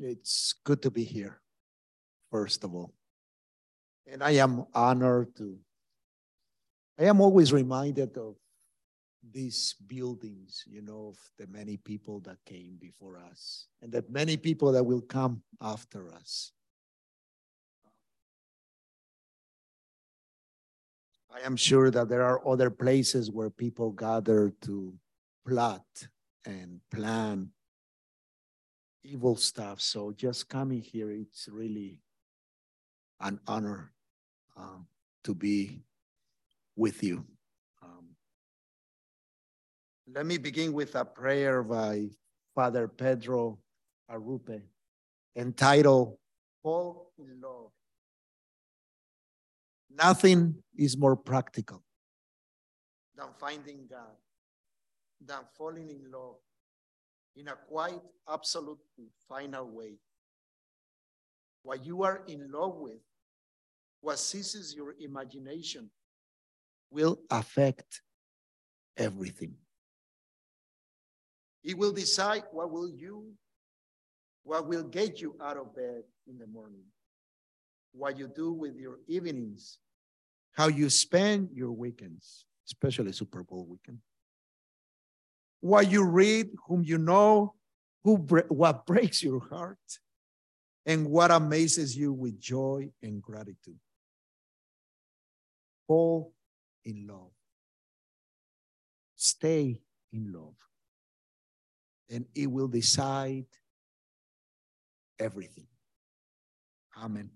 It's 0.00 0.54
good 0.64 0.80
to 0.82 0.90
be 0.90 1.02
here, 1.02 1.40
first 2.30 2.62
of 2.62 2.74
all. 2.74 2.94
And 4.06 4.22
I 4.22 4.32
am 4.38 4.64
honored 4.72 5.34
to, 5.36 5.58
I 6.98 7.04
am 7.04 7.20
always 7.20 7.52
reminded 7.52 8.16
of 8.16 8.36
these 9.32 9.74
buildings, 9.86 10.64
you 10.66 10.82
know, 10.82 11.08
of 11.08 11.18
the 11.38 11.46
many 11.46 11.76
people 11.76 12.20
that 12.20 12.36
came 12.46 12.76
before 12.80 13.18
us 13.18 13.66
and 13.82 13.92
that 13.92 14.10
many 14.10 14.36
people 14.36 14.72
that 14.72 14.84
will 14.84 15.00
come 15.00 15.42
after 15.60 16.12
us. 16.12 16.52
I 21.30 21.44
am 21.44 21.56
sure 21.56 21.90
that 21.90 22.08
there 22.08 22.22
are 22.22 22.46
other 22.48 22.70
places 22.70 23.30
where 23.30 23.50
people 23.50 23.90
gather 23.92 24.52
to 24.62 24.94
plot 25.46 25.84
and 26.44 26.80
plan 26.90 27.50
evil 29.04 29.36
stuff. 29.36 29.80
So 29.80 30.12
just 30.12 30.48
coming 30.48 30.80
here, 30.80 31.10
it's 31.10 31.48
really 31.50 32.00
an 33.20 33.40
honor 33.46 33.92
um, 34.56 34.86
to 35.24 35.34
be 35.34 35.82
with 36.76 37.02
you. 37.02 37.24
Let 40.14 40.24
me 40.24 40.38
begin 40.38 40.72
with 40.72 40.94
a 40.94 41.04
prayer 41.04 41.62
by 41.62 42.08
Father 42.54 42.88
Pedro 42.88 43.58
Arrupe 44.10 44.62
entitled 45.36 46.16
Fall 46.62 47.12
in 47.18 47.38
Love. 47.42 47.70
Nothing 49.90 50.54
is 50.74 50.96
more 50.96 51.14
practical 51.14 51.82
than 53.14 53.26
finding 53.38 53.86
God, 53.88 54.16
than 55.20 55.40
falling 55.52 55.90
in 55.90 56.10
love 56.10 56.36
in 57.36 57.48
a 57.48 57.54
quite 57.68 58.00
absolute 58.32 58.78
final 59.28 59.68
way. 59.68 59.98
What 61.64 61.84
you 61.84 62.02
are 62.02 62.22
in 62.26 62.50
love 62.50 62.76
with, 62.76 63.02
what 64.00 64.18
seizes 64.18 64.74
your 64.74 64.94
imagination, 64.98 65.90
will 66.90 67.18
affect 67.30 68.00
everything. 68.96 69.54
It 71.68 71.78
will 71.78 71.92
decide 71.92 72.42
what 72.50 72.72
will 72.72 72.88
you, 72.88 73.30
what 74.42 74.66
will 74.66 74.82
get 74.82 75.20
you 75.20 75.36
out 75.40 75.56
of 75.56 75.76
bed 75.76 76.02
in 76.26 76.38
the 76.38 76.46
morning, 76.48 76.82
what 77.92 78.18
you 78.18 78.26
do 78.34 78.52
with 78.52 78.76
your 78.76 78.98
evenings, 79.06 79.78
how 80.50 80.66
you 80.66 80.90
spend 80.90 81.50
your 81.52 81.70
weekends, 81.70 82.46
especially 82.66 83.12
Super 83.12 83.44
Bowl 83.44 83.64
weekend 83.70 84.00
what 85.60 85.90
you 85.90 86.04
read, 86.04 86.48
whom 86.66 86.84
you 86.84 86.98
know, 86.98 87.54
who 88.04 88.16
what 88.48 88.86
breaks 88.86 89.22
your 89.22 89.40
heart, 89.48 89.78
and 90.86 91.08
what 91.08 91.30
amazes 91.30 91.96
you 91.96 92.12
with 92.12 92.40
joy 92.40 92.88
and 93.02 93.20
gratitude. 93.20 93.78
Fall 95.86 96.32
in 96.84 97.06
love. 97.06 97.32
Stay 99.16 99.80
in 100.12 100.32
love. 100.32 100.54
And 102.10 102.26
it 102.34 102.46
will 102.46 102.68
decide 102.68 103.46
everything. 105.18 105.66
Amen. 106.96 107.30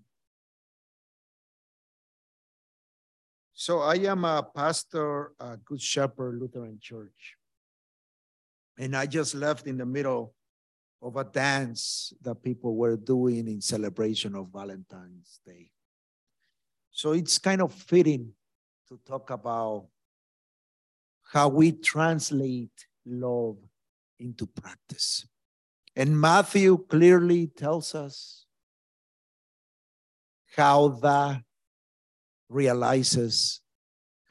So 3.53 3.79
I 3.79 3.95
am 3.95 4.25
a 4.25 4.43
pastor 4.43 5.31
at 5.39 5.63
Good 5.63 5.81
Shepherd 5.81 6.39
Lutheran 6.39 6.79
Church. 6.81 7.37
And 8.77 8.95
I 8.95 9.05
just 9.05 9.35
left 9.35 9.67
in 9.67 9.77
the 9.77 9.85
middle 9.85 10.33
of 11.01 11.15
a 11.17 11.23
dance 11.23 12.13
that 12.21 12.41
people 12.41 12.75
were 12.75 12.97
doing 12.97 13.47
in 13.47 13.61
celebration 13.61 14.35
of 14.35 14.51
Valentine's 14.51 15.39
Day. 15.45 15.69
So 16.91 17.11
it's 17.11 17.37
kind 17.37 17.61
of 17.61 17.73
fitting 17.73 18.31
to 18.89 18.99
talk 19.05 19.29
about 19.29 19.87
how 21.31 21.47
we 21.49 21.71
translate 21.71 22.87
love 23.05 23.57
into 24.23 24.47
practice. 24.47 25.27
And 25.95 26.19
Matthew 26.19 26.77
clearly 26.89 27.47
tells 27.47 27.93
us 27.93 28.45
how 30.55 30.87
that 31.03 31.43
realizes 32.49 33.61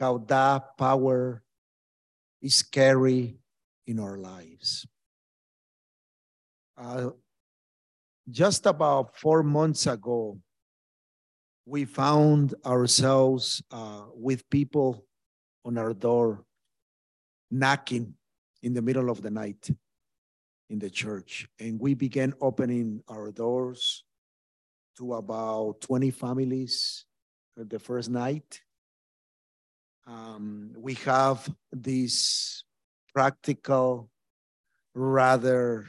how 0.00 0.18
that 0.18 0.76
power 0.78 1.42
is 2.40 2.62
carried 2.62 3.36
in 3.86 4.00
our 4.00 4.16
lives. 4.16 4.86
Uh, 6.76 7.10
just 8.30 8.66
about 8.66 9.16
four 9.16 9.42
months 9.42 9.86
ago, 9.86 10.38
we 11.66 11.84
found 11.84 12.54
ourselves 12.64 13.62
uh, 13.70 14.02
with 14.14 14.48
people 14.50 15.04
on 15.64 15.78
our 15.78 15.94
door 15.94 16.44
knocking 17.50 18.14
in 18.62 18.74
the 18.74 18.82
middle 18.82 19.10
of 19.10 19.22
the 19.22 19.30
night 19.30 19.70
in 20.72 20.78
the 20.78 20.90
church. 20.90 21.46
And 21.60 21.78
we 21.78 21.92
began 21.94 22.32
opening 22.40 23.02
our 23.06 23.30
doors 23.30 24.04
to 24.96 25.14
about 25.14 25.82
20 25.82 26.10
families 26.10 27.04
the 27.56 27.78
first 27.78 28.08
night. 28.08 28.62
Um, 30.06 30.72
we 30.76 30.94
have 31.04 31.46
this 31.70 32.64
practical, 33.14 34.08
rather 34.94 35.86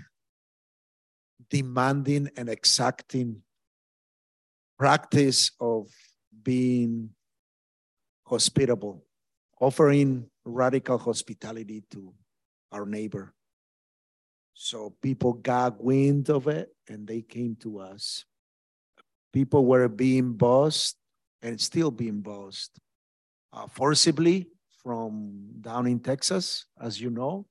demanding 1.50 2.30
and 2.36 2.50
exacting 2.50 3.42
practice 4.78 5.52
of 5.62 5.88
being 6.44 7.10
hospitable, 8.28 9.06
offering 9.62 10.30
radical 10.44 10.98
hospitality 10.98 11.84
to 11.92 12.14
our 12.72 12.86
neighbor. 12.86 13.34
So 14.54 14.96
people 15.02 15.34
got 15.34 15.84
wind 15.84 16.30
of 16.30 16.48
it 16.48 16.70
and 16.88 17.08
they 17.08 17.22
came 17.22 17.56
to 17.62 17.80
us. 17.80 18.26
People 19.32 19.66
were 19.66 19.88
being 19.88 20.34
bossed 20.34 20.96
and 21.42 21.60
still 21.60 21.92
being 21.92 22.22
bossed 22.22 22.80
uh, 23.52 23.68
forcibly 23.68 24.48
from 24.84 25.48
down 25.62 25.88
in 25.88 26.00
Texas, 26.00 26.66
as 26.80 27.02
you 27.02 27.10
know. 27.10 27.46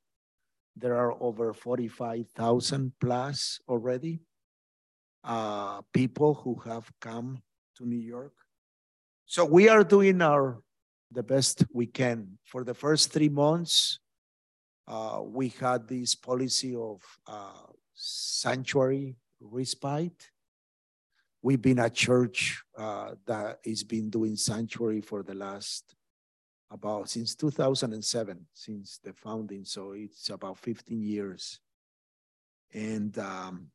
There 0.76 0.96
are 0.96 1.12
over 1.22 1.52
45,000 1.52 2.92
plus 3.00 3.60
already 3.68 4.20
uh, 5.24 5.82
people 5.92 6.34
who 6.34 6.56
have 6.64 6.90
come 7.00 7.42
to 7.76 7.86
New 7.86 7.98
York. 7.98 8.32
So 9.26 9.44
we 9.44 9.68
are 9.68 9.84
doing 9.84 10.20
our 10.22 10.60
the 11.12 11.22
best 11.22 11.64
we 11.72 11.86
can. 11.86 12.38
For 12.46 12.64
the 12.64 12.74
first 12.74 13.12
three 13.12 13.28
months, 13.28 13.98
uh, 14.86 15.20
we 15.24 15.48
had 15.48 15.88
this 15.88 16.14
policy 16.14 16.74
of 16.74 17.02
uh, 17.26 17.66
sanctuary 17.94 19.16
respite. 19.40 20.30
We've 21.40 21.62
been 21.62 21.78
a 21.78 21.90
church 21.90 22.62
uh, 22.76 23.12
that 23.26 23.58
has 23.64 23.82
been 23.82 24.10
doing 24.10 24.36
sanctuary 24.36 25.00
for 25.00 25.22
the 25.22 25.34
last 25.34 25.94
about 26.70 27.08
since 27.08 27.34
2007, 27.34 28.46
since 28.54 28.98
the 29.04 29.12
founding. 29.12 29.64
So 29.64 29.92
it's 29.92 30.30
about 30.30 30.58
15 30.58 31.02
years. 31.02 31.60
And 32.72 33.16
um, 33.18 33.66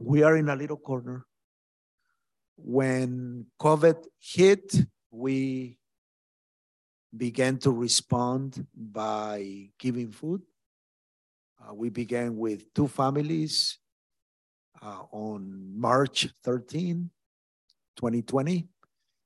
we 0.00 0.22
are 0.22 0.36
in 0.36 0.48
a 0.48 0.56
little 0.56 0.76
corner. 0.76 1.24
When 2.56 3.46
COVID 3.60 4.04
hit, 4.18 4.74
we 5.10 5.78
began 7.14 7.58
to 7.58 7.70
respond 7.70 8.66
by 8.74 9.70
giving 9.78 10.10
food. 10.10 10.42
Uh, 11.60 11.74
we 11.74 11.88
began 11.88 12.36
with 12.36 12.72
two 12.74 12.88
families 12.88 13.78
uh, 14.82 15.02
on 15.10 15.72
March 15.74 16.28
13, 16.44 17.10
2020. 17.96 18.68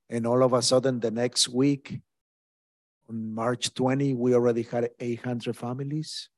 And 0.09 0.27
all 0.27 0.43
of 0.43 0.53
a 0.53 0.61
sudden, 0.61 0.99
the 0.99 1.11
next 1.11 1.47
week, 1.49 2.01
on 3.09 3.33
March 3.33 3.73
20, 3.73 4.13
we 4.13 4.33
already 4.33 4.63
had 4.63 4.89
800 4.99 5.55
families. 5.55 6.29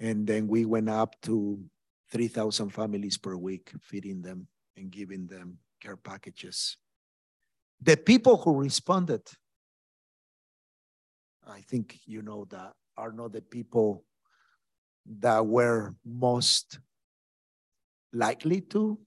And 0.00 0.26
then 0.26 0.48
we 0.48 0.64
went 0.64 0.88
up 0.88 1.14
to 1.22 1.62
3,000 2.10 2.70
families 2.70 3.18
per 3.18 3.36
week, 3.36 3.72
feeding 3.82 4.22
them 4.22 4.46
and 4.76 4.90
giving 4.90 5.26
them 5.26 5.58
care 5.80 5.96
packages. 5.96 6.76
The 7.80 7.96
people 7.96 8.36
who 8.38 8.56
responded, 8.56 9.22
I 11.46 11.60
think 11.60 11.98
you 12.06 12.22
know 12.22 12.46
that, 12.50 12.72
are 12.96 13.12
not 13.12 13.32
the 13.32 13.42
people 13.42 14.04
that 15.20 15.44
were 15.44 15.94
most 16.04 16.78
likely 18.12 18.60
to. 18.60 18.98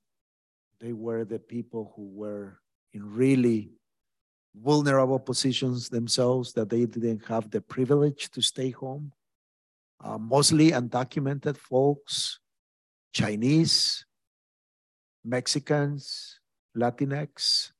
They 0.79 0.93
were 0.93 1.25
the 1.25 1.39
people 1.39 1.93
who 1.95 2.09
were 2.13 2.59
in 2.93 3.03
really 3.03 3.71
vulnerable 4.55 5.19
positions 5.19 5.89
themselves, 5.89 6.53
that 6.53 6.69
they 6.69 6.85
didn't 6.85 7.25
have 7.27 7.49
the 7.49 7.61
privilege 7.61 8.29
to 8.31 8.41
stay 8.41 8.71
home. 8.71 9.11
Uh, 10.03 10.17
mostly 10.17 10.71
undocumented 10.71 11.57
folks, 11.57 12.39
Chinese, 13.13 14.05
Mexicans, 15.23 16.39
Latinx, 16.75 17.71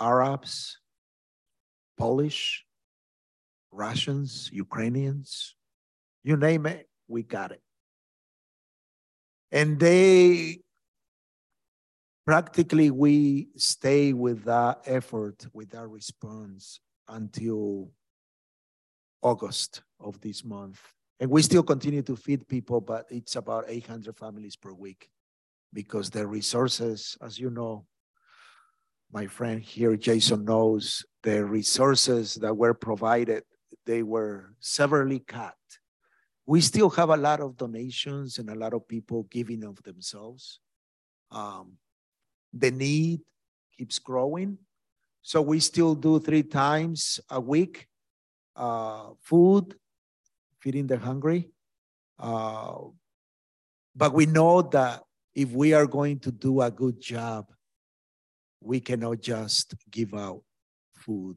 Arabs, 0.00 0.78
Polish, 1.96 2.64
Russians, 3.70 4.50
Ukrainians, 4.52 5.54
you 6.24 6.36
name 6.36 6.66
it, 6.66 6.88
we 7.06 7.22
got 7.22 7.52
it. 7.52 7.62
And 9.50 9.78
they 9.78 10.58
practically 12.26 12.90
we 12.90 13.48
stay 13.56 14.12
with 14.12 14.44
that 14.44 14.82
effort, 14.84 15.46
with 15.52 15.70
that 15.70 15.86
response 15.86 16.80
until 17.08 17.90
August 19.22 19.82
of 20.00 20.20
this 20.20 20.44
month. 20.44 20.80
And 21.20 21.30
we 21.30 21.42
still 21.42 21.62
continue 21.62 22.02
to 22.02 22.16
feed 22.16 22.46
people, 22.46 22.80
but 22.80 23.06
it's 23.10 23.36
about 23.36 23.64
800 23.66 24.16
families 24.16 24.56
per 24.56 24.72
week 24.72 25.08
because 25.72 26.10
the 26.10 26.26
resources, 26.26 27.16
as 27.22 27.38
you 27.38 27.50
know, 27.50 27.86
my 29.10 29.26
friend 29.26 29.60
here, 29.62 29.96
Jason 29.96 30.44
knows, 30.44 31.04
the 31.22 31.44
resources 31.44 32.34
that 32.34 32.56
were 32.56 32.74
provided, 32.74 33.42
they 33.86 34.02
were 34.02 34.54
severely 34.60 35.20
cut. 35.20 35.56
We 36.46 36.60
still 36.60 36.90
have 36.90 37.10
a 37.10 37.16
lot 37.16 37.40
of 37.40 37.56
donations 37.56 38.38
and 38.38 38.48
a 38.50 38.54
lot 38.54 38.72
of 38.72 38.88
people 38.88 39.24
giving 39.24 39.64
of 39.64 39.82
themselves. 39.82 40.60
Um, 41.30 41.74
the 42.52 42.70
need 42.70 43.20
keeps 43.76 43.98
growing. 43.98 44.58
So 45.22 45.42
we 45.42 45.60
still 45.60 45.94
do 45.94 46.20
three 46.20 46.42
times 46.42 47.20
a 47.30 47.40
week 47.40 47.86
uh, 48.56 49.10
food, 49.20 49.74
feeding 50.58 50.86
the 50.86 50.98
hungry. 50.98 51.50
Uh, 52.18 52.90
but 53.94 54.12
we 54.12 54.26
know 54.26 54.62
that 54.62 55.02
if 55.34 55.50
we 55.50 55.72
are 55.72 55.86
going 55.86 56.18
to 56.20 56.32
do 56.32 56.60
a 56.60 56.70
good 56.70 57.00
job, 57.00 57.46
we 58.60 58.80
cannot 58.80 59.20
just 59.20 59.74
give 59.90 60.14
out 60.14 60.42
food. 60.94 61.36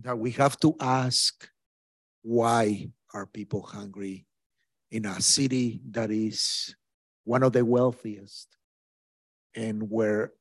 That 0.00 0.18
we 0.18 0.32
have 0.32 0.58
to 0.60 0.74
ask 0.80 1.48
why 2.22 2.88
are 3.12 3.26
people 3.26 3.62
hungry 3.62 4.26
in 4.90 5.06
a 5.06 5.20
city 5.20 5.80
that 5.90 6.10
is 6.10 6.74
one 7.24 7.42
of 7.42 7.52
the 7.52 7.64
wealthiest 7.64 8.48
and 9.54 9.90
where 9.90 10.32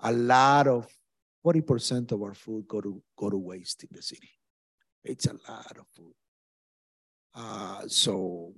a 0.00 0.12
lot 0.12 0.66
of 0.66 0.86
40% 1.44 2.12
of 2.12 2.22
our 2.22 2.34
food 2.34 2.66
go 2.68 2.80
to 2.80 3.02
go 3.16 3.30
to 3.30 3.36
waste 3.36 3.84
in 3.84 3.90
the 3.92 4.02
city. 4.02 4.30
It's 5.04 5.26
a 5.26 5.34
lot 5.48 5.76
of 5.78 5.86
food. 5.96 6.14
Uh, 7.34 7.82
so 7.86 8.52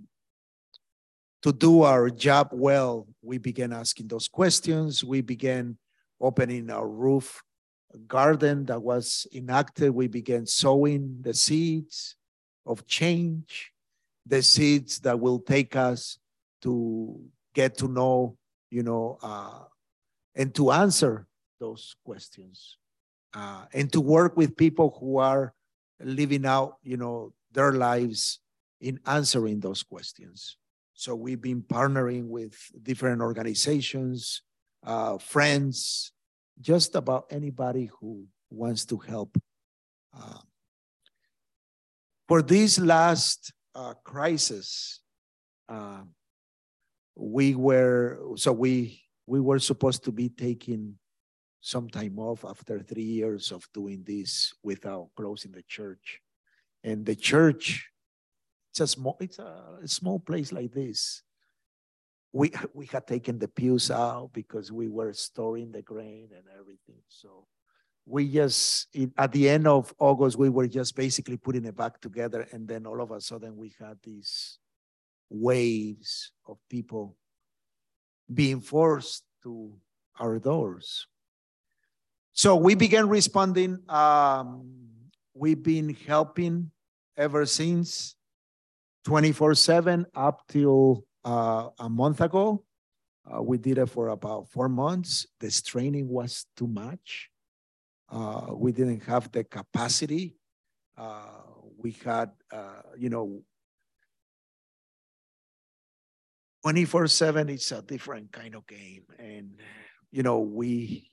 to 1.42 1.52
do 1.52 1.82
our 1.82 2.10
job 2.10 2.48
well, 2.52 3.06
we 3.22 3.38
began 3.38 3.72
asking 3.72 4.08
those 4.08 4.28
questions. 4.28 5.04
We 5.04 5.20
began 5.20 5.78
opening 6.20 6.70
our 6.70 6.88
roof 6.88 7.42
garden 8.06 8.66
that 8.66 8.82
was 8.82 9.26
enacted. 9.32 9.90
We 9.90 10.08
began 10.08 10.46
sowing 10.46 11.19
the 11.20 11.34
seeds 11.34 12.16
of 12.66 12.87
change, 12.87 13.72
the 14.26 14.42
seeds 14.42 15.00
that 15.00 15.19
will 15.19 15.40
take 15.40 15.76
us 15.76 16.19
to 16.62 17.20
get 17.54 17.78
to 17.78 17.88
know 17.88 18.37
you 18.70 18.82
know, 18.82 19.19
uh, 19.22 19.64
and 20.34 20.54
to 20.54 20.70
answer 20.70 21.26
those 21.58 21.94
questions 22.04 22.78
uh, 23.34 23.64
and 23.75 23.92
to 23.92 24.00
work 24.00 24.37
with 24.37 24.56
people 24.56 24.96
who 24.98 25.19
are 25.19 25.52
living 26.00 26.46
out, 26.46 26.76
you 26.82 26.96
know, 26.96 27.32
their 27.52 27.72
lives 27.72 28.38
in 28.81 28.98
answering 29.06 29.60
those 29.60 29.82
questions. 29.82 30.56
So 30.94 31.14
we've 31.14 31.40
been 31.40 31.62
partnering 31.62 32.28
with 32.28 32.56
different 32.82 33.20
organizations, 33.20 34.42
uh, 34.87 35.19
friends, 35.19 36.12
just 36.61 36.95
about 36.95 37.27
anybody 37.31 37.91
who 38.01 38.27
wants 38.51 38.85
to 38.87 38.99
help. 38.99 39.37
Uh, 40.17 40.39
for 42.29 42.43
this 42.43 42.79
last 42.79 43.53
uh, 43.75 43.95
crisis, 44.05 45.01
uh, 45.69 46.03
we 47.17 47.55
were 47.55 48.19
so 48.37 48.53
we 48.53 49.01
we 49.27 49.41
were 49.41 49.59
supposed 49.59 50.05
to 50.05 50.12
be 50.12 50.29
taking 50.29 50.97
some 51.61 51.89
time 51.89 52.19
off 52.19 52.45
after 52.45 52.81
three 52.81 53.03
years 53.03 53.53
of 53.53 53.69
doing 53.75 54.03
this 54.07 54.53
without 54.62 55.11
closing 55.15 55.53
the 55.53 55.62
church 55.69 56.21
and 56.83 57.05
the 57.05 57.15
church 57.15 57.91
it's 58.71 58.81
a 58.81 58.87
small 58.87 59.17
it's 59.21 59.39
a, 59.39 59.79
a 59.83 59.89
small 59.89 60.19
place 60.19 60.53
like 60.53 60.73
this 60.73 61.23
we 62.32 62.53
we 62.75 62.87
had 62.87 63.06
taken 63.06 63.38
the 63.38 63.49
pews 63.49 63.91
out 63.91 64.31
because 64.32 64.73
we 64.73 64.88
were 64.88 65.12
storing 65.12 65.73
the 65.73 65.82
grain 65.82 66.29
and 66.35 66.44
everything 66.59 67.03
so 67.09 67.47
we 68.06 68.29
just 68.29 68.88
at 69.19 69.31
the 69.32 69.49
end 69.49 69.67
of 69.67 69.94
august 69.99 70.37
we 70.38 70.49
were 70.49 70.67
just 70.67 70.97
basically 70.97 71.37
putting 71.37 71.65
it 71.65 71.77
back 71.77 72.00
together 72.00 72.47
and 72.53 72.67
then 72.67 72.87
all 72.87 73.00
of 73.00 73.11
a 73.11 73.21
sudden 73.21 73.56
we 73.56 73.73
had 73.79 73.97
these 74.03 74.59
waves 75.31 76.32
of 76.47 76.59
people 76.69 77.17
being 78.33 78.61
forced 78.61 79.25
to 79.43 79.73
our 80.19 80.38
doors. 80.38 81.06
So 82.33 82.56
we 82.56 82.75
began 82.75 83.09
responding. 83.09 83.79
Um, 83.88 84.69
we've 85.35 85.62
been 85.62 85.97
helping 86.06 86.71
ever 87.17 87.47
since 87.47 88.15
24 89.05 89.55
7 89.55 90.06
up 90.15 90.43
till 90.49 91.05
uh, 91.25 91.69
a 91.78 91.88
month 91.88 92.20
ago. 92.20 92.64
Uh, 93.31 93.43
we 93.43 93.58
did 93.58 93.78
it 93.78 93.87
for 93.87 94.08
about 94.08 94.49
four 94.49 94.69
months. 94.69 95.26
The 95.40 95.50
straining 95.50 96.08
was 96.08 96.46
too 96.56 96.67
much. 96.67 97.31
Uh, 98.11 98.49
we 98.55 98.72
didn't 98.72 99.05
have 99.05 99.31
the 99.31 99.44
capacity. 99.44 100.37
Uh, 100.96 101.43
we 101.78 101.93
had, 102.05 102.31
uh, 102.52 102.82
you 102.99 103.08
know, 103.08 103.43
24 106.62 107.06
7 107.06 107.49
it's 107.49 107.73
a 107.73 107.80
different 107.80 108.30
kind 108.33 108.54
of 108.54 108.66
game 108.66 109.02
and 109.18 109.59
you 110.11 110.23
know 110.23 110.40
we 110.40 111.09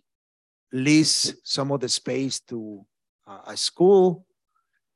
lease 0.74 1.34
some 1.44 1.72
of 1.72 1.80
the 1.80 1.88
space 1.88 2.42
to 2.42 2.86
uh, 3.26 3.40
a 3.48 3.56
school 3.56 4.27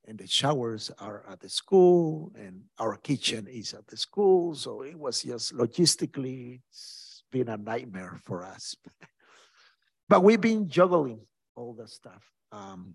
and 0.07 0.17
the 0.17 0.27
showers 0.27 0.91
are 0.99 1.23
at 1.29 1.39
the 1.39 1.49
school 1.49 2.31
and 2.35 2.61
our 2.79 2.97
kitchen 2.97 3.47
is 3.47 3.73
at 3.73 3.85
the 3.87 3.97
school 3.97 4.55
so 4.55 4.81
it 4.81 4.97
was 4.97 5.23
just 5.23 5.53
logistically 5.53 6.59
it's 6.69 7.23
been 7.31 7.49
a 7.49 7.57
nightmare 7.57 8.19
for 8.23 8.43
us 8.43 8.75
but 10.09 10.23
we've 10.23 10.41
been 10.41 10.67
juggling 10.67 11.19
all 11.55 11.73
the 11.73 11.87
stuff 11.87 12.23
um, 12.51 12.93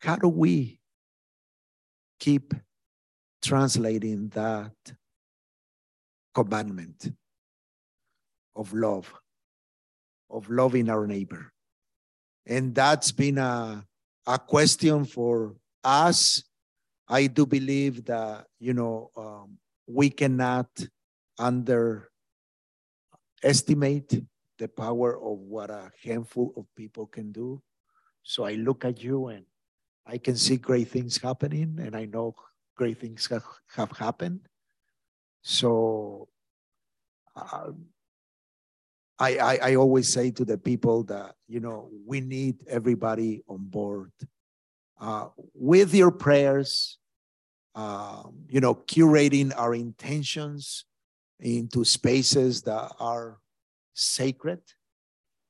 how 0.00 0.16
do 0.16 0.28
we 0.28 0.80
keep 2.18 2.54
translating 3.42 4.28
that 4.28 4.72
commandment 6.34 7.12
of 8.54 8.72
love, 8.72 9.12
of 10.28 10.48
loving 10.50 10.88
our 10.88 11.06
neighbor. 11.06 11.52
And 12.46 12.74
that's 12.74 13.12
been 13.12 13.38
a, 13.38 13.84
a 14.26 14.38
question 14.38 15.04
for 15.04 15.54
us. 15.84 16.42
I 17.08 17.26
do 17.26 17.46
believe 17.46 18.04
that, 18.06 18.46
you 18.58 18.74
know, 18.74 19.10
um, 19.16 19.58
we 19.86 20.10
cannot 20.10 20.68
underestimate 21.38 22.10
the 24.58 24.68
power 24.68 25.16
of 25.16 25.38
what 25.38 25.70
a 25.70 25.90
handful 26.04 26.52
of 26.56 26.66
people 26.76 27.06
can 27.06 27.32
do. 27.32 27.62
So 28.22 28.44
I 28.44 28.54
look 28.54 28.84
at 28.84 29.02
you 29.02 29.28
and 29.28 29.46
I 30.06 30.18
can 30.18 30.36
see 30.36 30.56
great 30.56 30.88
things 30.88 31.18
happening, 31.18 31.78
and 31.80 31.94
I 31.96 32.04
know 32.04 32.34
great 32.76 32.98
things 32.98 33.26
have, 33.28 33.44
have 33.76 33.90
happened. 33.96 34.40
So 35.42 36.28
uh, 37.36 37.72
I, 39.20 39.36
I, 39.36 39.58
I 39.70 39.74
always 39.76 40.08
say 40.08 40.30
to 40.32 40.44
the 40.44 40.56
people 40.56 41.04
that, 41.04 41.34
you 41.46 41.60
know, 41.60 41.90
we 42.06 42.20
need 42.20 42.56
everybody 42.66 43.44
on 43.46 43.58
board. 43.68 44.12
Uh, 44.98 45.28
with 45.54 45.94
your 45.94 46.10
prayers, 46.10 46.98
uh, 47.74 48.22
you 48.48 48.60
know, 48.60 48.74
curating 48.74 49.52
our 49.56 49.74
intentions 49.74 50.86
into 51.38 51.84
spaces 51.84 52.62
that 52.62 52.92
are 52.98 53.38
sacred 53.94 54.60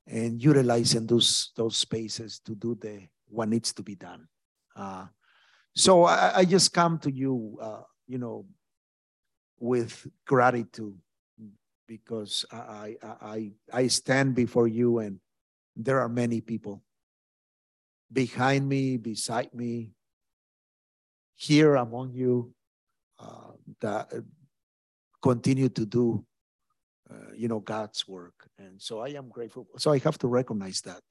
and 0.07 0.43
utilizing 0.43 1.07
those 1.07 1.51
those 1.55 1.77
spaces 1.77 2.39
to 2.45 2.55
do 2.55 2.75
the 2.75 3.07
what 3.29 3.49
needs 3.49 3.73
to 3.73 3.83
be 3.83 3.95
done. 3.95 4.27
Uh, 4.75 5.07
So 5.73 6.03
I, 6.03 6.39
I 6.39 6.45
just 6.45 6.73
come 6.73 6.99
to 6.99 7.11
you, 7.11 7.57
uh, 7.61 7.83
you 8.07 8.17
know, 8.17 8.45
with 9.59 10.05
gratitude 10.27 10.99
because 11.87 12.45
I, 12.51 12.95
I, 13.03 13.51
I, 13.73 13.87
stand 13.87 14.35
before 14.35 14.67
you 14.67 14.99
and 14.99 15.19
there 15.75 15.99
are 15.99 16.09
many 16.09 16.41
people 16.41 16.83
behind 18.11 18.67
me, 18.67 18.97
beside 18.97 19.53
me, 19.53 19.91
here 21.35 21.75
among 21.75 22.13
you 22.13 22.53
uh, 23.19 23.51
that 23.81 24.11
continue 25.21 25.69
to 25.69 25.85
do, 25.85 26.25
uh, 27.09 27.33
you 27.35 27.47
know, 27.47 27.59
God's 27.59 28.07
work. 28.07 28.33
And 28.57 28.81
so 28.81 28.99
I 28.99 29.09
am 29.09 29.29
grateful. 29.29 29.67
So 29.77 29.91
I 29.91 29.99
have 29.99 30.17
to 30.19 30.27
recognize 30.27 30.81
that. 30.81 31.03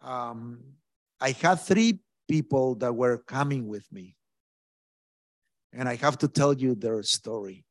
Um, 0.00 0.60
I 1.20 1.30
had 1.32 1.60
three 1.60 2.00
people 2.28 2.74
that 2.76 2.94
were 2.94 3.18
coming 3.18 3.68
with 3.68 3.90
me. 3.92 4.16
And 5.72 5.88
I 5.88 5.96
have 5.96 6.18
to 6.18 6.28
tell 6.28 6.54
you 6.54 6.74
their 6.74 7.02
story 7.02 7.64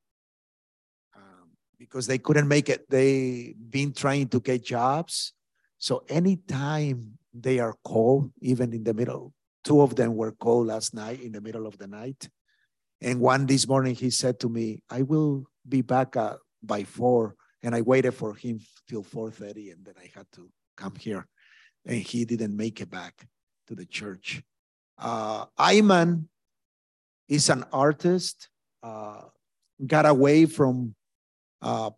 because 1.84 2.08
they 2.08 2.18
couldn't 2.18 2.48
make 2.48 2.70
it. 2.70 2.90
They've 2.90 3.54
been 3.70 3.94
trying 3.94 4.30
to 4.30 4.40
get 4.40 4.64
jobs. 4.64 5.34
So 5.78 6.04
anytime 6.08 7.18
they 7.34 7.60
are 7.60 7.76
called, 7.84 8.32
even 8.40 8.74
in 8.74 8.84
the 8.84 8.94
middle, 8.94 9.34
two 9.64 9.82
of 9.82 9.96
them 9.96 10.16
were 10.16 10.32
called 10.32 10.68
last 10.68 10.94
night 10.94 11.22
in 11.22 11.34
the 11.34 11.42
middle 11.42 11.68
of 11.68 11.78
the 11.78 11.88
night. 11.88 12.30
And 13.02 13.20
one 13.20 13.46
this 13.46 13.68
morning, 13.68 13.96
he 13.96 14.10
said 14.10 14.40
to 14.40 14.50
me, 14.50 14.82
I 14.90 15.02
will 15.02 15.46
be 15.68 15.82
back 15.82 16.16
uh, 16.16 16.38
by 16.62 16.84
four. 16.84 17.36
And 17.62 17.76
I 17.76 17.82
waited 17.82 18.14
for 18.14 18.34
him 18.34 18.60
till 18.90 19.04
4.30 19.04 19.74
and 19.74 19.86
then 19.86 19.96
I 19.98 20.10
had 20.16 20.26
to 20.34 20.50
come 20.76 20.96
here. 20.96 21.28
And 21.86 21.98
he 21.98 22.26
didn't 22.26 22.56
make 22.56 22.82
it 22.82 22.90
back 22.90 23.28
to 23.68 23.76
the 23.76 23.86
church. 23.86 24.42
Uh, 24.98 25.46
Ayman 25.60 26.28
is 27.28 27.50
an 27.50 27.66
artist, 27.72 28.50
uh, 28.84 29.22
got 29.86 30.06
away 30.06 30.46
from 30.46 30.96
uh, 31.64 31.90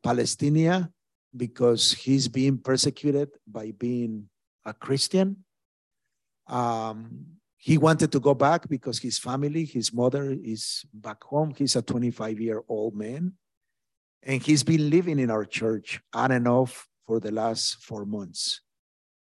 because 1.36 1.92
he's 1.94 2.28
being 2.28 2.58
persecuted 2.58 3.30
by 3.48 3.72
being 3.72 4.30
a 4.64 4.74
Christian. 4.74 5.44
Um, 6.48 7.26
he 7.58 7.78
wanted 7.78 8.12
to 8.12 8.20
go 8.20 8.36
back 8.36 8.70
because 8.70 9.00
his 9.00 9.18
family, 9.18 9.66
his 9.66 9.92
mother 9.92 10.32
is 10.32 10.86
back 10.94 11.24
home. 11.24 11.54
He's 11.58 11.76
a 11.76 11.82
25 11.82 12.40
year 12.40 12.64
old 12.70 12.96
man. 12.96 13.34
And 14.22 14.42
he's 14.42 14.64
been 14.64 14.90
living 14.90 15.20
in 15.20 15.32
our 15.32 15.46
church 15.46 16.00
on 16.14 16.32
and 16.32 16.48
off 16.48 16.88
for 17.06 17.20
the 17.20 17.32
last 17.32 17.84
four 17.84 18.06
months 18.06 18.62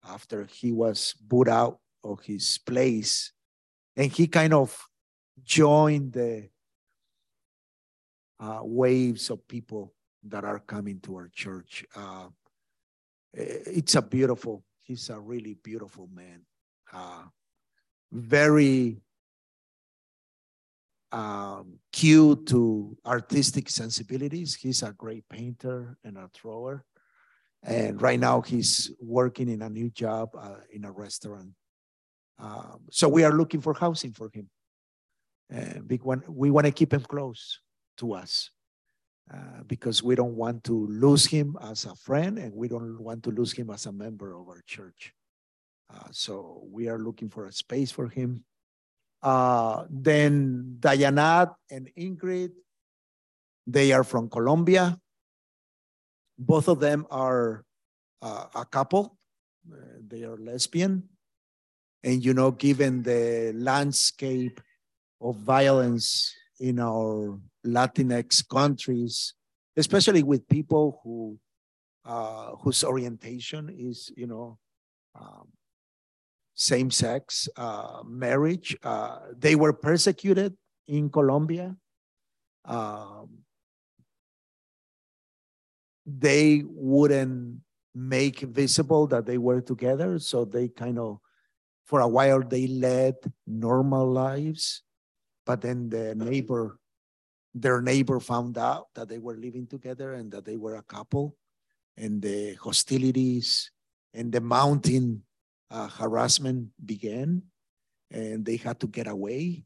after 0.07 0.45
he 0.45 0.71
was 0.71 1.15
put 1.29 1.47
out 1.47 1.79
of 2.03 2.21
his 2.21 2.57
place. 2.57 3.33
And 3.95 4.11
he 4.11 4.27
kind 4.27 4.53
of 4.53 4.77
joined 5.43 6.13
the 6.13 6.49
uh, 8.39 8.59
waves 8.63 9.29
of 9.29 9.45
people 9.47 9.93
that 10.23 10.43
are 10.43 10.59
coming 10.59 10.99
to 11.01 11.15
our 11.15 11.29
church. 11.33 11.85
Uh, 11.95 12.27
it's 13.33 13.95
a 13.95 14.01
beautiful, 14.01 14.63
he's 14.81 15.09
a 15.09 15.19
really 15.19 15.55
beautiful 15.63 16.09
man. 16.13 16.41
Uh, 16.91 17.23
very 18.11 19.01
um, 21.11 21.79
cute 21.91 22.45
to 22.47 22.97
artistic 23.05 23.69
sensibilities. 23.69 24.55
He's 24.55 24.83
a 24.83 24.91
great 24.91 25.27
painter 25.29 25.97
and 26.03 26.17
a 26.17 26.29
thrower. 26.33 26.85
And 27.63 28.01
right 28.01 28.19
now 28.19 28.41
he's 28.41 28.91
working 29.01 29.49
in 29.49 29.61
a 29.61 29.69
new 29.69 29.89
job 29.89 30.29
uh, 30.37 30.61
in 30.71 30.85
a 30.85 30.91
restaurant. 30.91 31.51
Um, 32.39 32.81
so 32.89 33.09
we 33.09 33.23
are 33.23 33.33
looking 33.33 33.59
for 33.59 33.73
housing 33.73 34.13
for 34.13 34.29
him. 34.33 34.49
And 35.49 35.89
we 35.89 35.99
want, 36.01 36.29
we 36.29 36.51
want 36.51 36.65
to 36.65 36.71
keep 36.71 36.93
him 36.93 37.01
close 37.01 37.59
to 37.97 38.13
us 38.13 38.51
uh, 39.31 39.63
because 39.67 40.01
we 40.01 40.15
don't 40.15 40.35
want 40.35 40.63
to 40.63 40.87
lose 40.87 41.25
him 41.25 41.55
as 41.61 41.85
a 41.85 41.95
friend 41.95 42.39
and 42.39 42.53
we 42.53 42.67
don't 42.67 42.99
want 42.99 43.23
to 43.23 43.29
lose 43.29 43.51
him 43.51 43.69
as 43.69 43.85
a 43.85 43.91
member 43.91 44.33
of 44.33 44.47
our 44.47 44.63
church. 44.65 45.13
Uh, 45.93 46.07
so 46.11 46.63
we 46.71 46.87
are 46.87 46.97
looking 46.97 47.29
for 47.29 47.45
a 47.45 47.51
space 47.51 47.91
for 47.91 48.07
him. 48.07 48.43
Uh, 49.21 49.85
then 49.89 50.77
Dayanat 50.79 51.53
and 51.69 51.89
Ingrid, 51.97 52.51
they 53.67 53.91
are 53.91 54.03
from 54.03 54.29
Colombia. 54.29 54.97
Both 56.37 56.67
of 56.67 56.79
them 56.79 57.05
are 57.11 57.65
uh, 58.21 58.45
a 58.55 58.65
couple. 58.65 59.17
Uh, 59.71 59.75
they 60.07 60.23
are 60.23 60.37
lesbian. 60.37 61.03
And, 62.03 62.23
you 62.23 62.33
know, 62.33 62.51
given 62.51 63.03
the 63.03 63.51
landscape 63.53 64.61
of 65.21 65.35
violence 65.35 66.33
in 66.59 66.79
our 66.79 67.39
Latinx 67.65 68.47
countries, 68.47 69.33
especially 69.77 70.23
with 70.23 70.47
people 70.47 70.99
who 71.03 71.39
uh, 72.05 72.55
whose 72.61 72.83
orientation 72.83 73.69
is, 73.69 74.11
you 74.15 74.25
know, 74.25 74.57
um, 75.19 75.47
same 76.55 76.89
sex 76.91 77.47
uh, 77.55 78.01
marriage. 78.05 78.75
Uh, 78.83 79.19
they 79.37 79.55
were 79.55 79.73
persecuted 79.73 80.55
in 80.87 81.09
Colombia. 81.09 81.75
Um, 82.65 83.45
they 86.05 86.63
wouldn't 86.65 87.61
make 87.93 88.39
visible 88.39 89.07
that 89.07 89.25
they 89.25 89.37
were 89.37 89.61
together. 89.61 90.19
So 90.19 90.45
they 90.45 90.69
kind 90.69 90.97
of, 90.97 91.19
for 91.85 91.99
a 91.99 92.07
while, 92.07 92.41
they 92.41 92.67
led 92.67 93.15
normal 93.45 94.09
lives. 94.11 94.83
But 95.49 95.61
then 95.61 95.89
the 95.89 96.13
neighbor, 96.13 96.77
their 97.55 97.81
neighbor 97.81 98.19
found 98.19 98.55
out 98.59 98.93
that 98.93 99.09
they 99.09 99.17
were 99.17 99.33
living 99.33 99.65
together 99.65 100.13
and 100.13 100.31
that 100.31 100.45
they 100.45 100.57
were 100.57 100.75
a 100.75 100.85
couple. 100.85 101.37
And 101.97 102.21
the 102.21 102.53
hostilities 102.53 103.71
and 104.13 104.31
the 104.31 104.41
mountain 104.41 105.23
uh, 105.71 105.87
harassment 105.87 106.69
began 106.85 107.41
and 108.11 108.45
they 108.45 108.57
had 108.57 108.79
to 108.81 108.87
get 108.87 109.07
away. 109.07 109.65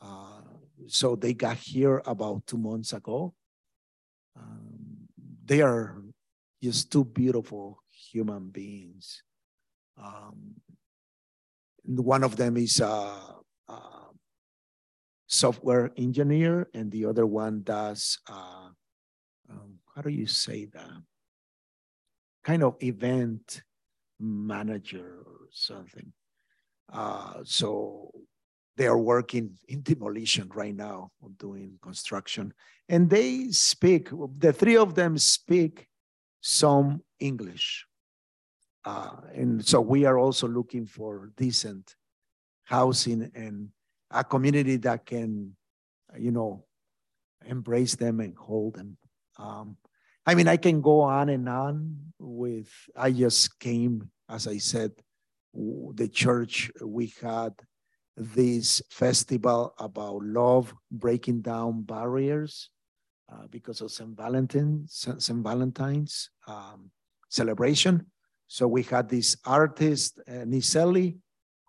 Uh, 0.00 0.40
so 0.86 1.14
they 1.14 1.34
got 1.34 1.58
here 1.58 2.00
about 2.06 2.46
two 2.46 2.56
months 2.56 2.94
ago. 2.94 3.34
Um, 4.34 5.12
they 5.44 5.60
are 5.60 6.00
just 6.62 6.90
two 6.90 7.04
beautiful 7.04 7.82
human 7.92 8.48
beings. 8.48 9.22
Um, 10.00 10.56
one 11.84 12.24
of 12.24 12.36
them 12.36 12.56
is 12.56 12.80
a, 12.80 13.12
a, 13.68 14.05
software 15.26 15.90
engineer, 15.96 16.68
and 16.74 16.90
the 16.90 17.04
other 17.04 17.26
one 17.26 17.62
does, 17.62 18.18
uh, 18.30 18.68
um, 19.50 19.78
how 19.94 20.02
do 20.02 20.10
you 20.10 20.26
say 20.26 20.66
that? 20.66 21.02
Kind 22.44 22.62
of 22.62 22.76
event 22.82 23.62
manager 24.20 25.22
or 25.26 25.48
something. 25.50 26.12
Uh, 26.92 27.40
so 27.44 28.10
they 28.76 28.86
are 28.86 28.98
working 28.98 29.58
in 29.68 29.82
demolition 29.82 30.50
right 30.54 30.74
now, 30.74 31.10
doing 31.38 31.78
construction. 31.82 32.52
And 32.88 33.10
they 33.10 33.48
speak, 33.50 34.10
the 34.38 34.52
three 34.52 34.76
of 34.76 34.94
them 34.94 35.18
speak 35.18 35.88
some 36.40 37.02
English. 37.18 37.86
Uh, 38.84 39.16
and 39.34 39.66
so 39.66 39.80
we 39.80 40.04
are 40.04 40.18
also 40.18 40.46
looking 40.46 40.86
for 40.86 41.32
decent 41.36 41.96
housing 42.64 43.30
and 43.34 43.70
a 44.10 44.24
community 44.24 44.76
that 44.76 45.06
can, 45.06 45.56
you 46.18 46.30
know, 46.30 46.64
embrace 47.44 47.94
them 47.94 48.20
and 48.20 48.34
hold 48.36 48.74
them. 48.74 48.96
Um, 49.38 49.76
I 50.26 50.34
mean, 50.34 50.48
I 50.48 50.56
can 50.56 50.80
go 50.80 51.02
on 51.02 51.28
and 51.28 51.48
on 51.48 51.96
with, 52.18 52.68
I 52.96 53.12
just 53.12 53.58
came, 53.60 54.10
as 54.28 54.46
I 54.46 54.58
said, 54.58 54.92
the 55.54 56.08
church, 56.08 56.70
we 56.84 57.12
had 57.22 57.54
this 58.16 58.82
festival 58.90 59.74
about 59.78 60.22
love, 60.22 60.74
breaking 60.90 61.42
down 61.42 61.82
barriers 61.82 62.70
uh, 63.32 63.46
because 63.50 63.80
of 63.80 63.90
St. 63.90 64.16
Valentine's, 64.16 65.06
St. 65.18 65.42
Valentine's 65.42 66.30
um, 66.46 66.90
celebration. 67.28 68.06
So 68.48 68.68
we 68.68 68.82
had 68.82 69.08
this 69.08 69.36
artist, 69.44 70.20
uh, 70.28 70.44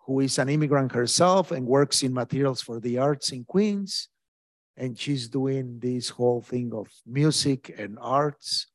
who 0.08 0.18
is 0.18 0.38
an 0.38 0.48
immigrant 0.48 0.90
herself 0.90 1.52
and 1.52 1.64
works 1.64 2.02
in 2.02 2.12
materials 2.12 2.60
for 2.60 2.80
the 2.80 2.98
arts 2.98 3.30
in 3.30 3.44
Queens 3.44 4.08
and 4.78 4.96
she's 4.96 5.28
doing 5.28 5.78
this 5.80 6.08
whole 6.08 6.40
thing 6.40 6.72
of 6.72 6.86
music 7.04 7.74
and 7.76 7.98
arts 8.00 8.68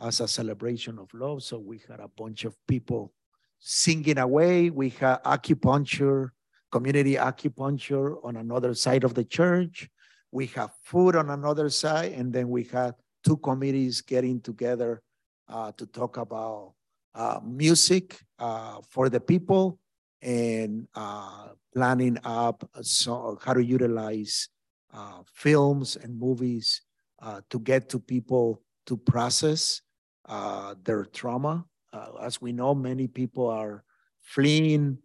as 0.00 0.20
a 0.20 0.28
celebration 0.28 0.98
of 0.98 1.12
love. 1.12 1.42
So 1.42 1.58
we 1.58 1.82
had 1.88 1.98
a 1.98 2.08
bunch 2.16 2.44
of 2.44 2.56
people 2.68 3.12
singing 3.58 4.18
away. 4.18 4.70
We 4.70 4.90
had 4.90 5.22
acupuncture, 5.24 6.30
community 6.70 7.14
acupuncture 7.14 8.24
on 8.24 8.36
another 8.36 8.72
side 8.74 9.02
of 9.02 9.14
the 9.14 9.24
church. 9.24 9.88
We 10.30 10.46
have 10.46 10.70
food 10.84 11.16
on 11.16 11.30
another 11.30 11.68
side, 11.70 12.12
and 12.12 12.32
then 12.32 12.48
we 12.48 12.64
had 12.64 12.94
two 13.24 13.38
committees 13.38 14.00
getting 14.00 14.40
together 14.40 15.02
uh, 15.48 15.72
to 15.72 15.86
talk 15.86 16.18
about 16.18 16.74
uh, 17.16 17.40
music 17.44 18.16
uh, 18.38 18.76
for 18.88 19.08
the 19.08 19.18
people 19.18 19.80
and 20.22 20.86
uh, 20.94 21.48
planning 21.74 22.18
up 22.24 22.68
so 22.82 23.38
how 23.42 23.52
to 23.52 23.64
utilize 23.64 24.48
uh, 24.92 25.22
films 25.32 25.96
and 25.96 26.18
movies 26.18 26.82
uh, 27.22 27.40
to 27.50 27.58
get 27.60 27.88
to 27.88 27.98
people 27.98 28.62
to 28.86 28.96
process 28.96 29.82
uh, 30.28 30.74
their 30.84 31.04
trauma. 31.04 31.64
Uh, 31.92 32.08
as 32.22 32.40
we 32.40 32.52
know, 32.52 32.74
many 32.74 33.06
people 33.06 33.48
are 33.48 33.84
fleeing 34.20 34.98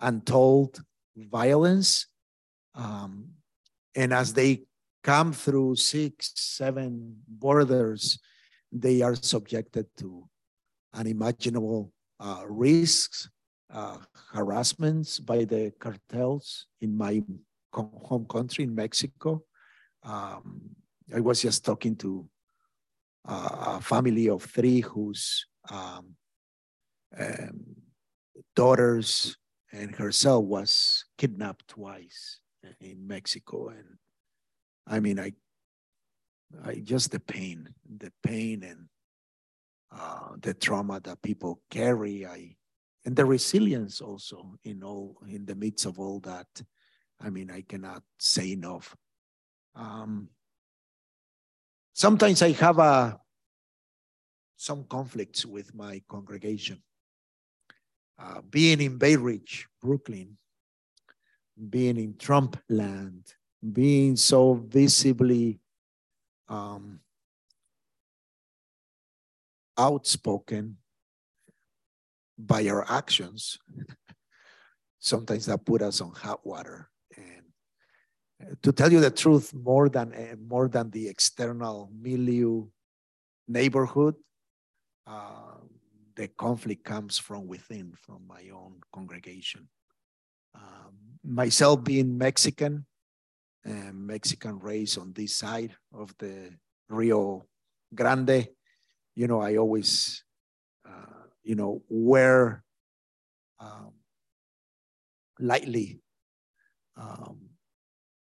untold 0.00 0.82
violence. 1.16 2.06
Um, 2.74 3.28
and 3.94 4.12
as 4.12 4.32
they 4.32 4.62
come 5.02 5.32
through 5.32 5.76
six, 5.76 6.32
seven 6.34 7.16
borders, 7.28 8.18
they 8.70 9.02
are 9.02 9.14
subjected 9.14 9.86
to 9.98 10.28
unimaginable 10.94 11.92
uh, 12.20 12.42
risks, 12.46 13.28
uh, 13.72 13.98
harassments 14.32 15.18
by 15.18 15.44
the 15.44 15.72
cartels 15.78 16.66
in 16.80 16.96
my 16.96 17.22
home 17.72 18.26
country 18.26 18.64
in 18.64 18.74
Mexico. 18.74 19.42
Um, 20.02 20.62
I 21.14 21.20
was 21.20 21.42
just 21.42 21.64
talking 21.64 21.96
to 21.96 22.28
uh, 23.26 23.76
a 23.78 23.80
family 23.80 24.28
of 24.28 24.42
three 24.42 24.80
whose 24.80 25.46
um, 25.70 26.16
um, 27.18 27.76
daughters 28.54 29.36
and 29.72 29.94
herself 29.94 30.44
was 30.44 31.04
kidnapped 31.16 31.68
twice 31.68 32.40
in 32.80 33.06
Mexico. 33.06 33.68
And 33.68 33.96
I 34.86 35.00
mean, 35.00 35.18
I, 35.18 35.32
I 36.64 36.74
just 36.74 37.10
the 37.10 37.20
pain, 37.20 37.68
the 37.96 38.12
pain 38.22 38.62
and 38.62 38.88
uh, 39.90 40.36
the 40.40 40.54
trauma 40.54 41.00
that 41.00 41.22
people 41.22 41.60
carry. 41.70 42.26
I, 42.26 42.56
and 43.04 43.16
the 43.16 43.24
resilience 43.24 44.00
also 44.00 44.58
in 44.64 44.82
all 44.82 45.16
in 45.28 45.44
the 45.44 45.54
midst 45.54 45.86
of 45.86 45.98
all 45.98 46.20
that. 46.20 46.46
I 47.20 47.30
mean, 47.30 47.50
I 47.50 47.62
cannot 47.62 48.02
say 48.18 48.52
enough. 48.52 48.96
Um, 49.74 50.28
sometimes 51.92 52.42
I 52.42 52.52
have 52.52 52.78
a 52.78 53.18
some 54.56 54.84
conflicts 54.84 55.44
with 55.44 55.74
my 55.74 56.02
congregation. 56.08 56.80
Uh, 58.18 58.40
being 58.42 58.80
in 58.80 58.96
Bay 58.96 59.16
Ridge, 59.16 59.66
Brooklyn, 59.80 60.38
being 61.68 61.96
in 61.96 62.16
Trump 62.16 62.56
land, 62.68 63.34
being 63.72 64.14
so 64.14 64.54
visibly 64.54 65.58
um, 66.48 67.00
outspoken 69.76 70.76
by 72.38 72.66
our 72.68 72.84
actions, 72.90 73.58
sometimes 74.98 75.46
that 75.46 75.64
put 75.64 75.82
us 75.82 76.00
on 76.00 76.12
hot 76.12 76.44
water. 76.44 76.88
And 77.16 77.44
uh, 78.42 78.54
to 78.62 78.72
tell 78.72 78.92
you 78.92 79.00
the 79.00 79.10
truth, 79.10 79.54
more 79.54 79.88
than 79.88 80.12
uh, 80.12 80.36
more 80.36 80.68
than 80.68 80.90
the 80.90 81.08
external 81.08 81.90
milieu 81.92 82.66
neighborhood, 83.48 84.14
uh, 85.06 85.58
the 86.14 86.28
conflict 86.28 86.84
comes 86.84 87.18
from 87.18 87.46
within, 87.46 87.92
from 87.96 88.26
my 88.26 88.50
own 88.54 88.80
congregation. 88.94 89.68
Um, 90.54 91.18
myself 91.24 91.82
being 91.82 92.18
Mexican, 92.18 92.86
and 93.64 94.06
Mexican 94.06 94.58
race 94.58 94.98
on 94.98 95.12
this 95.12 95.36
side 95.36 95.74
of 95.94 96.14
the 96.18 96.50
Rio 96.88 97.46
Grande, 97.94 98.48
you 99.14 99.26
know, 99.26 99.40
I 99.40 99.56
always, 99.56 100.24
uh, 100.86 101.21
you 101.42 101.54
know, 101.54 101.82
wear 101.88 102.64
um, 103.58 103.92
lightly. 105.38 106.00
Um, 106.96 107.50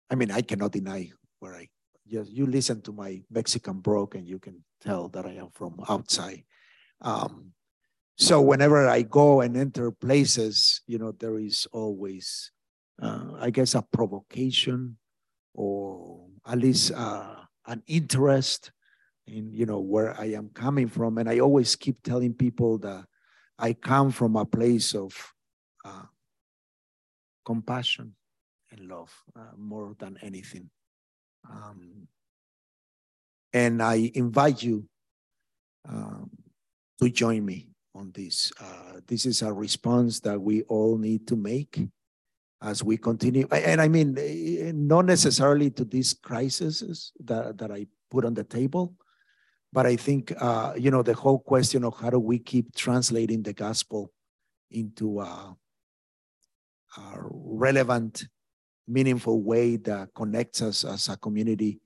I 0.09 0.15
mean, 0.15 0.31
I 0.31 0.41
cannot 0.41 0.71
deny 0.71 1.11
where 1.39 1.55
I 1.55 1.67
just 2.07 2.31
you 2.31 2.45
listen 2.45 2.81
to 2.81 2.91
my 2.91 3.21
Mexican 3.29 3.79
brogue 3.79 4.15
and 4.15 4.27
you 4.27 4.39
can 4.39 4.63
tell 4.81 5.09
that 5.09 5.25
I 5.25 5.33
am 5.33 5.49
from 5.53 5.79
outside. 5.87 6.43
Um, 7.01 7.53
so 8.17 8.41
whenever 8.41 8.87
I 8.87 9.03
go 9.03 9.41
and 9.41 9.55
enter 9.55 9.91
places, 9.91 10.81
you 10.87 10.97
know, 10.97 11.13
there 11.13 11.39
is 11.39 11.67
always, 11.71 12.51
uh, 13.01 13.31
I 13.39 13.49
guess, 13.49 13.75
a 13.75 13.81
provocation 13.81 14.97
or 15.53 16.27
at 16.45 16.57
least 16.57 16.91
uh, 16.91 17.35
an 17.67 17.81
interest 17.87 18.71
in, 19.25 19.53
you 19.53 19.65
know, 19.65 19.79
where 19.79 20.19
I 20.19 20.31
am 20.31 20.49
coming 20.49 20.89
from. 20.89 21.17
And 21.17 21.29
I 21.29 21.39
always 21.39 21.75
keep 21.75 22.03
telling 22.03 22.33
people 22.33 22.77
that 22.79 23.05
I 23.59 23.73
come 23.73 24.11
from 24.11 24.37
a 24.37 24.45
place 24.45 24.95
of 24.95 25.13
uh, 25.83 26.03
compassion 27.45 28.15
and 28.71 28.87
love 28.87 29.13
uh, 29.35 29.51
more 29.57 29.95
than 29.99 30.17
anything. 30.21 30.69
Um, 31.49 32.07
and 33.51 33.83
I 33.83 34.11
invite 34.13 34.63
you 34.63 34.85
um, 35.87 36.29
to 37.01 37.09
join 37.09 37.45
me 37.45 37.67
on 37.95 38.11
this. 38.13 38.51
Uh, 38.61 39.01
this 39.07 39.25
is 39.25 39.41
a 39.41 39.51
response 39.51 40.21
that 40.21 40.39
we 40.39 40.63
all 40.63 40.97
need 40.97 41.27
to 41.27 41.35
make 41.35 41.81
as 42.61 42.83
we 42.83 42.97
continue. 42.97 43.47
And 43.51 43.81
I 43.81 43.87
mean, 43.87 44.17
eh, 44.17 44.71
not 44.73 45.05
necessarily 45.05 45.69
to 45.71 45.85
these 45.85 46.13
crises 46.13 47.11
that, 47.23 47.57
that 47.57 47.71
I 47.71 47.87
put 48.11 48.25
on 48.25 48.33
the 48.33 48.43
table, 48.43 48.93
but 49.71 49.85
I 49.85 49.95
think, 49.95 50.33
uh, 50.39 50.73
you 50.77 50.89
know, 50.89 51.03
the 51.03 51.13
whole 51.13 51.39
question 51.39 51.83
of 51.83 51.95
how 51.99 52.09
do 52.09 52.19
we 52.19 52.39
keep 52.39 52.73
translating 52.75 53.43
the 53.43 53.53
gospel 53.53 54.11
into 54.71 55.19
a, 55.19 55.55
a 56.97 57.13
relevant, 57.23 58.27
meaningful 58.87 59.41
way 59.41 59.77
that 59.77 60.09
connects 60.15 60.61
us 60.61 60.83
as 60.83 61.07
a 61.09 61.17
community. 61.17 61.79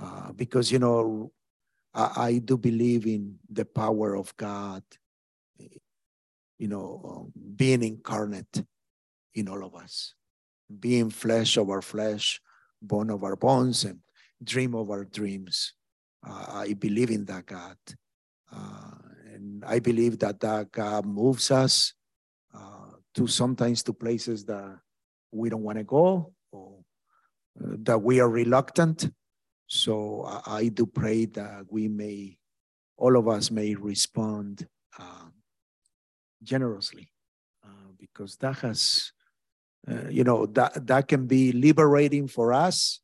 Uh, 0.00 0.32
because, 0.32 0.72
you 0.72 0.78
know, 0.78 1.30
I, 1.94 2.12
I, 2.16 2.38
do 2.38 2.56
believe 2.56 3.06
in 3.06 3.38
the 3.50 3.66
power 3.66 4.16
of 4.16 4.34
God, 4.36 4.82
you 6.58 6.68
know, 6.68 7.02
um, 7.04 7.32
being 7.56 7.82
incarnate 7.82 8.64
in 9.34 9.48
all 9.48 9.64
of 9.64 9.74
us, 9.74 10.14
being 10.80 11.10
flesh 11.10 11.56
of 11.56 11.68
our 11.68 11.82
flesh, 11.82 12.40
bone 12.80 13.10
of 13.10 13.22
our 13.22 13.36
bones, 13.36 13.84
and 13.84 13.98
dream 14.42 14.74
of 14.74 14.90
our 14.90 15.04
dreams. 15.04 15.74
Uh, 16.26 16.46
I 16.52 16.72
believe 16.74 17.10
in 17.10 17.24
that 17.26 17.46
God. 17.46 17.76
Uh, 18.52 18.98
and 19.34 19.64
I 19.64 19.78
believe 19.78 20.18
that 20.20 20.40
that 20.40 20.70
God 20.72 21.06
moves 21.06 21.50
us 21.50 21.94
uh, 22.54 22.92
to 23.14 23.26
sometimes 23.26 23.82
to 23.84 23.92
places 23.92 24.44
that 24.44 24.78
we 25.32 25.48
don't 25.48 25.62
want 25.62 25.78
to 25.78 25.84
go 25.84 26.32
or 26.52 26.78
that 27.56 27.98
we 27.98 28.20
are 28.20 28.28
reluctant. 28.28 29.10
So 29.66 30.24
I, 30.26 30.58
I, 30.58 30.68
do 30.68 30.84
pray 30.84 31.24
that 31.26 31.64
we 31.70 31.88
may, 31.88 32.36
all 32.98 33.16
of 33.16 33.26
us 33.26 33.50
may 33.50 33.74
respond 33.74 34.66
uh, 34.98 35.28
generously 36.42 37.10
uh, 37.64 37.90
because 37.98 38.36
that 38.36 38.58
has 38.58 39.12
uh, 39.90 40.08
you 40.08 40.22
know, 40.22 40.46
that, 40.46 40.86
that 40.86 41.08
can 41.08 41.26
be 41.26 41.52
liberating 41.52 42.28
for 42.28 42.52
us. 42.52 43.00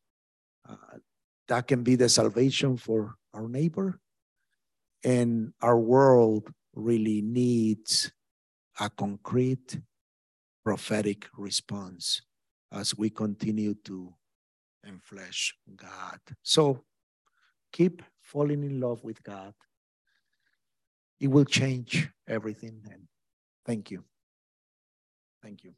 That 1.49 1.67
can 1.67 1.83
be 1.83 1.97
the 1.97 2.09
salvation 2.09 2.77
for 2.77 3.15
our 3.35 3.49
neighbor. 3.49 4.01
And 5.05 5.53
our 5.63 5.79
world 5.79 6.53
really 6.75 7.23
needs 7.23 8.13
a 8.79 8.91
concrete 8.91 9.81
prophetic 10.65 11.27
response 11.37 12.21
as 12.73 12.97
we 12.97 13.11
continue 13.11 13.75
to 13.85 14.13
enflesh 14.87 15.53
God. 15.75 16.21
So 16.43 16.85
keep 17.73 18.03
falling 18.21 18.63
in 18.63 18.81
love 18.81 19.03
with 19.03 19.23
God. 19.23 19.55
It 21.21 21.29
will 21.29 21.45
change 21.45 22.09
everything. 22.29 22.83
And 22.91 23.09
thank 23.65 23.91
you. 23.91 24.05
Thank 25.43 25.65
you. 25.65 25.75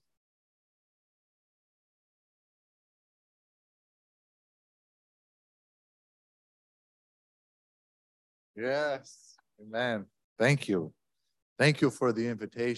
Yes. 8.60 9.36
Amen. 9.60 10.04
Thank 10.38 10.68
you. 10.68 10.92
Thank 11.58 11.80
you 11.80 11.90
for 11.90 12.12
the 12.12 12.26
invitation. 12.26 12.68